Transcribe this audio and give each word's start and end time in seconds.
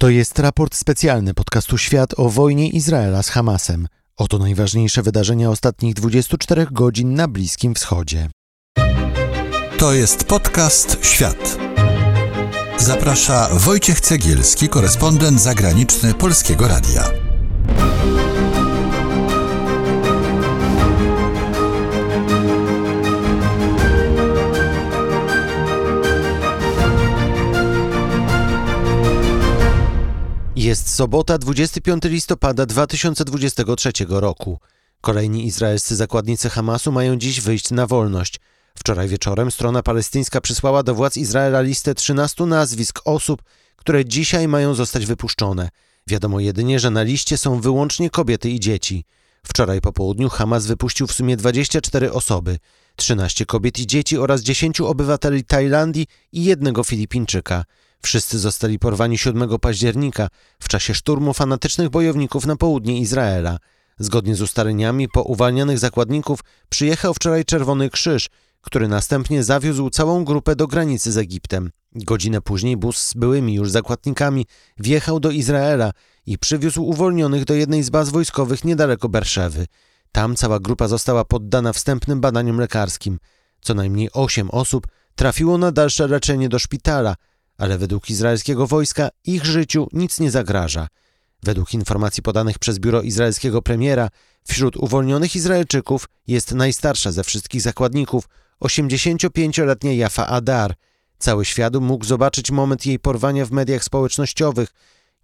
To 0.00 0.08
jest 0.08 0.38
raport 0.38 0.74
specjalny 0.74 1.34
podcastu 1.34 1.78
Świat 1.78 2.14
o 2.16 2.28
wojnie 2.28 2.68
Izraela 2.68 3.22
z 3.22 3.28
Hamasem. 3.28 3.88
Oto 4.16 4.38
najważniejsze 4.38 5.02
wydarzenia 5.02 5.50
ostatnich 5.50 5.94
24 5.94 6.66
godzin 6.70 7.14
na 7.14 7.28
Bliskim 7.28 7.74
Wschodzie. 7.74 8.30
To 9.78 9.92
jest 9.92 10.24
podcast 10.24 10.98
Świat. 11.02 11.58
Zaprasza 12.78 13.48
Wojciech 13.52 14.00
Cegielski, 14.00 14.68
korespondent 14.68 15.40
zagraniczny 15.40 16.14
Polskiego 16.14 16.68
Radia. 16.68 17.27
Jest 30.58 30.94
sobota, 30.94 31.38
25 31.38 32.04
listopada 32.04 32.66
2023 32.66 33.92
roku. 34.08 34.58
Kolejni 35.00 35.46
izraelscy 35.46 35.96
zakładnicy 35.96 36.50
Hamasu 36.50 36.92
mają 36.92 37.16
dziś 37.16 37.40
wyjść 37.40 37.70
na 37.70 37.86
wolność. 37.86 38.40
Wczoraj 38.74 39.08
wieczorem 39.08 39.50
strona 39.50 39.82
palestyńska 39.82 40.40
przysłała 40.40 40.82
do 40.82 40.94
władz 40.94 41.16
Izraela 41.16 41.60
listę 41.60 41.94
13 41.94 42.46
nazwisk 42.46 43.00
osób, 43.04 43.42
które 43.76 44.04
dzisiaj 44.04 44.48
mają 44.48 44.74
zostać 44.74 45.06
wypuszczone. 45.06 45.68
Wiadomo 46.06 46.40
jedynie, 46.40 46.78
że 46.78 46.90
na 46.90 47.02
liście 47.02 47.38
są 47.38 47.60
wyłącznie 47.60 48.10
kobiety 48.10 48.50
i 48.50 48.60
dzieci. 48.60 49.04
Wczoraj 49.42 49.80
po 49.80 49.92
południu 49.92 50.28
Hamas 50.28 50.66
wypuścił 50.66 51.06
w 51.06 51.12
sumie 51.12 51.36
24 51.36 52.12
osoby, 52.12 52.58
13 52.96 53.46
kobiet 53.46 53.78
i 53.78 53.86
dzieci 53.86 54.18
oraz 54.18 54.40
10 54.40 54.80
obywateli 54.80 55.44
Tajlandii 55.44 56.06
i 56.32 56.44
jednego 56.44 56.84
Filipińczyka. 56.84 57.64
Wszyscy 58.02 58.38
zostali 58.38 58.78
porwani 58.78 59.18
7 59.18 59.58
października 59.58 60.28
w 60.60 60.68
czasie 60.68 60.94
szturmu 60.94 61.34
fanatycznych 61.34 61.88
bojowników 61.88 62.46
na 62.46 62.56
południe 62.56 62.98
Izraela. 62.98 63.58
Zgodnie 63.98 64.34
z 64.34 64.42
ustaleniami 64.42 65.08
po 65.08 65.22
uwalnianych 65.22 65.78
zakładników 65.78 66.40
przyjechał 66.68 67.14
wczoraj 67.14 67.44
Czerwony 67.44 67.90
Krzyż, 67.90 68.28
który 68.60 68.88
następnie 68.88 69.44
zawiózł 69.44 69.90
całą 69.90 70.24
grupę 70.24 70.56
do 70.56 70.66
granicy 70.66 71.12
z 71.12 71.18
Egiptem. 71.18 71.70
Godzinę 71.94 72.40
później 72.40 72.76
bus 72.76 72.98
z 72.98 73.14
byłymi 73.14 73.54
już 73.54 73.70
zakładnikami 73.70 74.46
wjechał 74.78 75.20
do 75.20 75.30
Izraela 75.30 75.92
i 76.26 76.38
przywiózł 76.38 76.82
uwolnionych 76.84 77.44
do 77.44 77.54
jednej 77.54 77.82
z 77.82 77.90
baz 77.90 78.10
wojskowych 78.10 78.64
niedaleko 78.64 79.08
Berszewy. 79.08 79.66
Tam 80.12 80.36
cała 80.36 80.60
grupa 80.60 80.88
została 80.88 81.24
poddana 81.24 81.72
wstępnym 81.72 82.20
badaniom 82.20 82.58
lekarskim. 82.58 83.18
Co 83.60 83.74
najmniej 83.74 84.12
osiem 84.12 84.50
osób 84.50 84.86
trafiło 85.14 85.58
na 85.58 85.72
dalsze 85.72 86.06
leczenie 86.06 86.48
do 86.48 86.58
szpitala, 86.58 87.14
ale 87.58 87.78
według 87.78 88.10
izraelskiego 88.10 88.66
wojska 88.66 89.08
ich 89.24 89.44
życiu 89.44 89.88
nic 89.92 90.20
nie 90.20 90.30
zagraża. 90.30 90.88
Według 91.42 91.74
informacji 91.74 92.22
podanych 92.22 92.58
przez 92.58 92.78
biuro 92.78 93.02
izraelskiego 93.02 93.62
premiera, 93.62 94.08
wśród 94.44 94.76
uwolnionych 94.76 95.36
Izraelczyków 95.36 96.08
jest 96.26 96.54
najstarsza 96.54 97.12
ze 97.12 97.24
wszystkich 97.24 97.60
zakładników, 97.60 98.28
85-letnia 98.60 99.92
Jafa 99.92 100.26
Adar. 100.26 100.74
Cały 101.18 101.44
świat 101.44 101.76
mógł 101.76 102.04
zobaczyć 102.04 102.50
moment 102.50 102.86
jej 102.86 102.98
porwania 102.98 103.46
w 103.46 103.50
mediach 103.50 103.84
społecznościowych. 103.84 104.68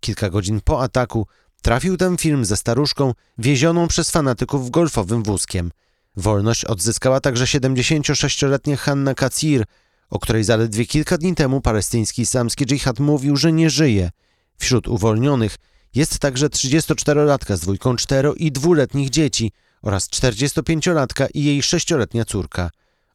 Kilka 0.00 0.30
godzin 0.30 0.60
po 0.64 0.82
ataku 0.82 1.26
trafił 1.62 1.96
ten 1.96 2.16
film 2.16 2.44
ze 2.44 2.56
staruszką 2.56 3.12
wiezioną 3.38 3.88
przez 3.88 4.10
fanatyków 4.10 4.70
golfowym 4.70 5.22
wózkiem. 5.22 5.70
Wolność 6.16 6.64
odzyskała 6.64 7.20
także 7.20 7.44
76-letnia 7.44 8.76
Hanna 8.76 9.14
Kacir, 9.14 9.64
o 10.10 10.18
której 10.18 10.44
zaledwie 10.44 10.86
kilka 10.86 11.18
dni 11.18 11.34
temu 11.34 11.60
palestyński 11.60 12.22
islamski 12.22 12.66
dżihad 12.66 13.00
mówił, 13.00 13.36
że 13.36 13.52
nie 13.52 13.70
żyje. 13.70 14.10
Wśród 14.58 14.88
uwolnionych 14.88 15.56
jest 15.94 16.18
także 16.18 16.48
34-latka 16.48 17.56
z 17.56 17.60
dwójką 17.60 17.94
cztero- 17.94 18.34
i 18.36 18.52
dwuletnich 18.52 19.10
dzieci 19.10 19.52
oraz 19.82 20.08
45-latka 20.08 21.26
i 21.34 21.44
jej 21.44 21.62
sześcioletnia 21.62 22.24
córka. 22.24 22.70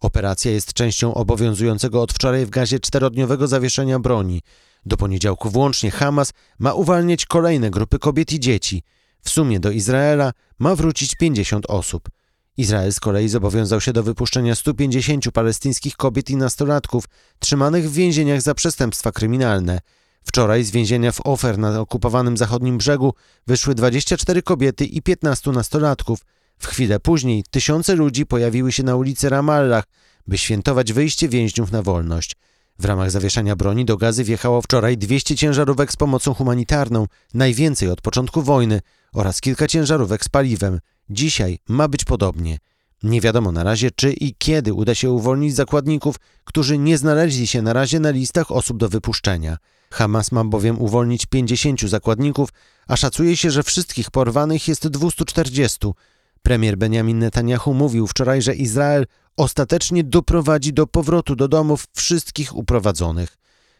Operacja 0.00 0.50
jest 0.50 0.72
częścią 0.72 1.14
obowiązującego 1.14 2.02
od 2.02 2.12
wczoraj 2.12 2.46
w 2.46 2.50
gazie 2.50 2.80
czterodniowego 2.80 3.48
zawieszenia 3.48 3.98
broni. 3.98 4.42
Do 4.86 4.96
poniedziałku 4.96 5.50
włącznie 5.50 5.90
Hamas 5.90 6.32
ma 6.58 6.74
uwalniać 6.74 7.26
kolejne 7.26 7.70
grupy 7.70 7.98
kobiet 7.98 8.32
i 8.32 8.40
dzieci. 8.40 8.82
W 9.22 9.30
sumie 9.30 9.60
do 9.60 9.70
Izraela 9.70 10.32
ma 10.58 10.76
wrócić 10.76 11.14
50 11.14 11.66
osób. 11.66 12.08
Izrael 12.56 12.92
z 12.92 13.00
kolei 13.00 13.28
zobowiązał 13.28 13.80
się 13.80 13.92
do 13.92 14.02
wypuszczenia 14.02 14.54
150 14.54 15.30
palestyńskich 15.32 15.96
kobiet 15.96 16.30
i 16.30 16.36
nastolatków 16.36 17.04
trzymanych 17.38 17.90
w 17.90 17.94
więzieniach 17.94 18.42
za 18.42 18.54
przestępstwa 18.54 19.12
kryminalne. 19.12 19.80
Wczoraj 20.24 20.64
z 20.64 20.70
więzienia 20.70 21.12
w 21.12 21.20
Ofer 21.26 21.58
na 21.58 21.80
okupowanym 21.80 22.36
zachodnim 22.36 22.78
brzegu 22.78 23.14
wyszły 23.46 23.74
24 23.74 24.42
kobiety 24.42 24.84
i 24.84 25.02
15 25.02 25.50
nastolatków. 25.50 26.18
W 26.58 26.66
chwilę 26.66 27.00
później 27.00 27.44
tysiące 27.50 27.94
ludzi 27.94 28.26
pojawiły 28.26 28.72
się 28.72 28.82
na 28.82 28.96
ulicy 28.96 29.28
Ramallah, 29.28 29.84
by 30.26 30.38
świętować 30.38 30.92
wyjście 30.92 31.28
więźniów 31.28 31.72
na 31.72 31.82
wolność. 31.82 32.36
W 32.78 32.84
ramach 32.84 33.10
zawieszania 33.10 33.56
broni 33.56 33.84
do 33.84 33.96
gazy 33.96 34.24
wjechało 34.24 34.62
wczoraj 34.62 34.98
200 34.98 35.36
ciężarówek 35.36 35.92
z 35.92 35.96
pomocą 35.96 36.34
humanitarną, 36.34 37.06
najwięcej 37.34 37.90
od 37.90 38.00
początku 38.00 38.42
wojny, 38.42 38.80
oraz 39.12 39.40
kilka 39.40 39.66
ciężarówek 39.66 40.24
z 40.24 40.28
paliwem. 40.28 40.80
Dzisiaj 41.10 41.58
ma 41.68 41.88
być 41.88 42.04
podobnie. 42.04 42.58
Nie 43.02 43.20
wiadomo 43.20 43.52
na 43.52 43.64
razie, 43.64 43.90
czy 43.90 44.12
i 44.12 44.34
kiedy 44.38 44.74
uda 44.74 44.94
się 44.94 45.10
uwolnić 45.10 45.54
zakładników, 45.54 46.16
którzy 46.44 46.78
nie 46.78 46.98
znaleźli 46.98 47.46
się 47.46 47.62
na 47.62 47.72
razie 47.72 48.00
na 48.00 48.10
listach 48.10 48.52
osób 48.52 48.78
do 48.78 48.88
wypuszczenia. 48.88 49.56
Hamas 49.90 50.32
ma 50.32 50.44
bowiem 50.44 50.80
uwolnić 50.80 51.26
50 51.26 51.80
zakładników, 51.80 52.48
a 52.86 52.96
szacuje 52.96 53.36
się, 53.36 53.50
że 53.50 53.62
wszystkich 53.62 54.10
porwanych 54.10 54.68
jest 54.68 54.88
240. 54.88 55.78
Premier 56.44 56.78
Benjamin 56.78 57.18
Netanyahu 57.18 57.74
mówił 57.74 58.06
wczoraj, 58.06 58.42
że 58.42 58.54
Izrael 58.54 59.06
ostatecznie 59.36 60.04
doprowadzi 60.04 60.72
do 60.72 60.86
powrotu 60.86 61.36
do 61.36 61.48
domów 61.48 61.86
wszystkich 61.94 62.56
uprowadzonych. 62.56 63.36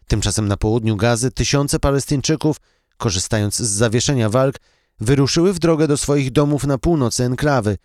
Tymczasem 0.07 0.49
na 0.49 0.57
południu 0.57 0.97
Gazy 0.97 1.31
tysiące 1.31 1.79
Palestyńczyków, 1.79 2.57
korzystając 2.97 3.57
z 3.57 3.71
zawieszenia 3.71 4.31
walk, 4.31 4.57
wyruszyły 5.01 5.53
w 5.53 5.59
drogę 5.59 5.89
do 5.89 5.97
swoich 5.97 6.31
domów 6.33 6.65
na 6.65 6.79
północy 6.79 7.25
enklawy. 7.25 7.79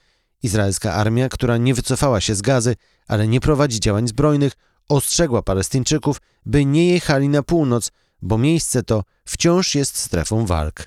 Izraelska 0.43 0.93
armia, 0.93 1.29
która 1.29 1.57
nie 1.57 1.73
wycofała 1.73 2.21
się 2.21 2.35
z 2.35 2.41
gazy, 2.41 2.75
ale 3.07 3.27
nie 3.27 3.39
prowadzi 3.39 3.79
działań 3.79 4.07
zbrojnych, 4.07 4.53
ostrzegła 4.89 5.41
Palestyńczyków, 5.41 6.21
by 6.45 6.65
nie 6.65 6.89
jechali 6.89 7.29
na 7.29 7.43
północ, 7.43 7.91
bo 8.21 8.37
miejsce 8.37 8.83
to 8.83 9.03
wciąż 9.25 9.75
jest 9.75 9.97
strefą 9.97 10.45
walk. 10.45 10.85